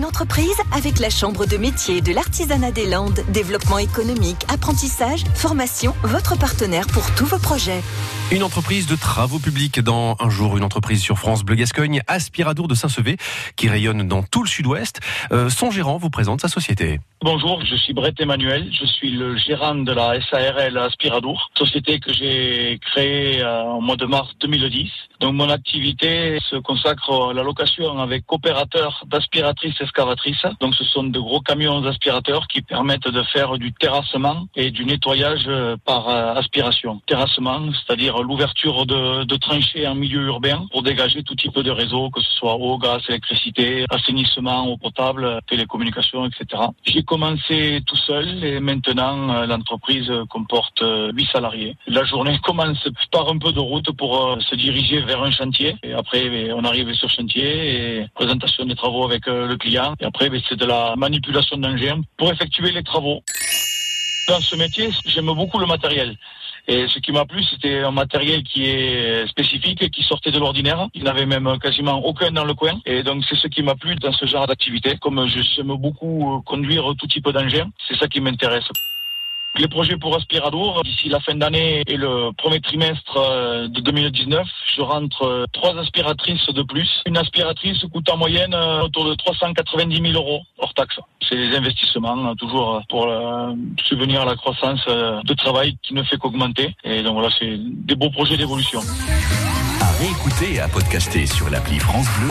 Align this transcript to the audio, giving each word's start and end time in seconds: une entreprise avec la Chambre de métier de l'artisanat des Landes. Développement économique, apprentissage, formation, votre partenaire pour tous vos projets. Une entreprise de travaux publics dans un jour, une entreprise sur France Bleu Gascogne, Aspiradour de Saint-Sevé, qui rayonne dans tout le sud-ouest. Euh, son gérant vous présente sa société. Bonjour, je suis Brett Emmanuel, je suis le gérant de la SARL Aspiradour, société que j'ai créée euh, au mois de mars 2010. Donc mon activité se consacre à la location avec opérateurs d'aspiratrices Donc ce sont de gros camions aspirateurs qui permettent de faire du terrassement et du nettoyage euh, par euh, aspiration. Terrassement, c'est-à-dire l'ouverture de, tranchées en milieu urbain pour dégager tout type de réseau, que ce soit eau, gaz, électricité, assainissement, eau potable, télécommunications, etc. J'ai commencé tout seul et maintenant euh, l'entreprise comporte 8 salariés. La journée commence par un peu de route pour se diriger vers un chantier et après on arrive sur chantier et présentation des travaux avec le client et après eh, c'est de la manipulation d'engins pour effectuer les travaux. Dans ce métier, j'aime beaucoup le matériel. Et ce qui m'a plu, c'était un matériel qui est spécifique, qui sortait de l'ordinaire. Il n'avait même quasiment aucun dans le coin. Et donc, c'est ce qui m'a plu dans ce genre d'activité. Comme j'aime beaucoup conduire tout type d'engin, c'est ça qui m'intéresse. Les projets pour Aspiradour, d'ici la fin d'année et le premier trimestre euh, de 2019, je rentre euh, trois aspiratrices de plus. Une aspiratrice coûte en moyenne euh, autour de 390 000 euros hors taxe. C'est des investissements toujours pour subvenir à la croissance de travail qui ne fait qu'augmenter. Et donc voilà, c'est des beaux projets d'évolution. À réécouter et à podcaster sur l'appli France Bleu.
une 0.00 0.06
entreprise 0.06 0.56
avec 0.72 0.98
la 0.98 1.10
Chambre 1.10 1.44
de 1.44 1.58
métier 1.58 2.00
de 2.00 2.14
l'artisanat 2.14 2.70
des 2.70 2.88
Landes. 2.88 3.20
Développement 3.34 3.76
économique, 3.76 4.38
apprentissage, 4.48 5.24
formation, 5.34 5.92
votre 6.04 6.38
partenaire 6.38 6.86
pour 6.86 7.14
tous 7.16 7.26
vos 7.26 7.38
projets. 7.38 7.82
Une 8.32 8.42
entreprise 8.42 8.86
de 8.86 8.96
travaux 8.96 9.38
publics 9.38 9.78
dans 9.78 10.16
un 10.18 10.30
jour, 10.30 10.56
une 10.56 10.64
entreprise 10.64 11.02
sur 11.02 11.18
France 11.18 11.42
Bleu 11.42 11.56
Gascogne, 11.56 12.00
Aspiradour 12.06 12.66
de 12.66 12.74
Saint-Sevé, 12.74 13.18
qui 13.56 13.68
rayonne 13.68 14.08
dans 14.08 14.22
tout 14.22 14.42
le 14.42 14.48
sud-ouest. 14.48 15.00
Euh, 15.32 15.50
son 15.50 15.70
gérant 15.70 15.98
vous 15.98 16.08
présente 16.08 16.40
sa 16.40 16.48
société. 16.48 17.00
Bonjour, 17.22 17.62
je 17.66 17.76
suis 17.76 17.92
Brett 17.92 18.18
Emmanuel, 18.18 18.72
je 18.72 18.86
suis 18.86 19.10
le 19.10 19.36
gérant 19.36 19.74
de 19.74 19.92
la 19.92 20.18
SARL 20.30 20.78
Aspiradour, 20.78 21.50
société 21.58 22.00
que 22.00 22.14
j'ai 22.14 22.78
créée 22.80 23.42
euh, 23.42 23.64
au 23.64 23.82
mois 23.82 23.96
de 23.96 24.06
mars 24.06 24.30
2010. 24.40 24.88
Donc 25.20 25.34
mon 25.34 25.50
activité 25.50 26.38
se 26.48 26.56
consacre 26.56 27.30
à 27.30 27.34
la 27.34 27.42
location 27.42 27.98
avec 27.98 28.24
opérateurs 28.32 29.04
d'aspiratrices 29.06 29.78
Donc 30.60 30.74
ce 30.74 30.84
sont 30.84 31.04
de 31.04 31.18
gros 31.18 31.40
camions 31.40 31.84
aspirateurs 31.84 32.46
qui 32.48 32.62
permettent 32.62 33.08
de 33.08 33.22
faire 33.24 33.58
du 33.58 33.72
terrassement 33.72 34.46
et 34.56 34.70
du 34.70 34.84
nettoyage 34.84 35.44
euh, 35.46 35.76
par 35.84 36.08
euh, 36.08 36.34
aspiration. 36.34 37.00
Terrassement, 37.06 37.60
c'est-à-dire 37.72 38.22
l'ouverture 38.22 38.86
de, 38.86 39.36
tranchées 39.36 39.86
en 39.86 39.94
milieu 39.94 40.22
urbain 40.22 40.66
pour 40.70 40.82
dégager 40.82 41.22
tout 41.22 41.34
type 41.34 41.58
de 41.58 41.70
réseau, 41.70 42.10
que 42.10 42.20
ce 42.20 42.32
soit 42.32 42.56
eau, 42.56 42.78
gaz, 42.78 43.02
électricité, 43.08 43.84
assainissement, 43.90 44.68
eau 44.68 44.76
potable, 44.76 45.40
télécommunications, 45.48 46.26
etc. 46.26 46.62
J'ai 46.84 47.02
commencé 47.02 47.80
tout 47.86 47.96
seul 47.96 48.44
et 48.44 48.60
maintenant 48.60 49.30
euh, 49.30 49.46
l'entreprise 49.46 50.10
comporte 50.28 50.82
8 50.82 51.26
salariés. 51.32 51.76
La 51.86 52.04
journée 52.04 52.38
commence 52.42 52.86
par 53.10 53.28
un 53.28 53.38
peu 53.38 53.52
de 53.52 53.60
route 53.60 53.90
pour 53.92 54.38
se 54.40 54.54
diriger 54.54 55.00
vers 55.00 55.22
un 55.22 55.30
chantier 55.30 55.76
et 55.82 55.92
après 55.92 56.52
on 56.52 56.64
arrive 56.64 56.92
sur 56.94 57.08
chantier 57.08 58.00
et 58.00 58.06
présentation 58.14 58.64
des 58.64 58.74
travaux 58.74 59.04
avec 59.04 59.26
le 59.26 59.56
client 59.56 59.79
et 60.00 60.04
après 60.04 60.30
eh, 60.32 60.42
c'est 60.48 60.58
de 60.58 60.66
la 60.66 60.94
manipulation 60.96 61.56
d'engins 61.56 62.02
pour 62.16 62.30
effectuer 62.30 62.70
les 62.72 62.82
travaux. 62.82 63.22
Dans 64.28 64.40
ce 64.40 64.56
métier, 64.56 64.90
j'aime 65.06 65.26
beaucoup 65.26 65.58
le 65.58 65.66
matériel. 65.66 66.16
Et 66.68 66.86
ce 66.88 66.98
qui 66.98 67.10
m'a 67.10 67.24
plu, 67.24 67.42
c'était 67.42 67.80
un 67.80 67.90
matériel 67.90 68.42
qui 68.44 68.66
est 68.66 69.26
spécifique, 69.26 69.90
qui 69.90 70.02
sortait 70.02 70.30
de 70.30 70.38
l'ordinaire. 70.38 70.88
Il 70.94 71.04
n'avait 71.04 71.26
même 71.26 71.58
quasiment 71.58 71.98
aucun 72.04 72.30
dans 72.30 72.44
le 72.44 72.54
coin. 72.54 72.78
Et 72.86 73.02
donc, 73.02 73.24
c'est 73.28 73.34
ce 73.36 73.48
qui 73.48 73.62
m'a 73.62 73.74
plu 73.74 73.96
dans 73.96 74.12
ce 74.12 74.26
genre 74.26 74.46
d'activité. 74.46 74.96
Comme 75.00 75.26
j'aime 75.26 75.74
beaucoup 75.74 76.42
conduire 76.46 76.84
tout 76.98 77.08
type 77.08 77.28
d'engin, 77.28 77.70
c'est 77.88 77.96
ça 77.96 78.06
qui 78.06 78.20
m'intéresse. 78.20 78.68
Les 79.58 79.66
projets 79.66 79.96
pour 79.96 80.14
Aspiradour, 80.16 80.82
d'ici 80.84 81.08
la 81.08 81.18
fin 81.18 81.34
d'année 81.34 81.82
et 81.86 81.96
le 81.96 82.30
premier 82.32 82.60
trimestre 82.60 83.16
euh, 83.16 83.66
de 83.66 83.80
2019, 83.80 84.46
je 84.76 84.80
rentre 84.80 85.22
euh, 85.22 85.44
trois 85.52 85.76
aspiratrices 85.76 86.46
de 86.46 86.62
plus. 86.62 86.88
Une 87.04 87.16
aspiratrice 87.16 87.84
coûte 87.92 88.08
en 88.10 88.16
moyenne 88.16 88.54
euh, 88.54 88.82
autour 88.82 89.06
de 89.06 89.14
390 89.14 90.12
000 90.12 90.14
euros 90.14 90.42
hors 90.58 90.72
taxe. 90.74 91.00
C'est 91.28 91.36
des 91.36 91.56
investissements 91.56 92.34
toujours 92.36 92.80
pour 92.88 93.08
subvenir 93.84 94.22
à 94.22 94.24
la 94.24 94.36
croissance 94.36 94.84
de 94.86 95.34
travail 95.34 95.76
qui 95.82 95.94
ne 95.94 96.02
fait 96.02 96.16
qu'augmenter. 96.16 96.74
Et 96.82 97.02
donc 97.02 97.14
voilà, 97.14 97.28
c'est 97.38 97.56
des 97.58 97.94
beaux 97.94 98.10
projets 98.10 98.36
d'évolution. 98.36 98.80
À 99.80 99.92
réécouter 99.98 100.54
et 100.54 100.60
à 100.60 100.68
podcaster 100.68 101.26
sur 101.26 101.48
l'appli 101.50 101.78
France 101.78 102.06
Bleu. 102.18 102.28